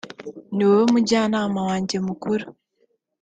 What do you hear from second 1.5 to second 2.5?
wanjye mukuru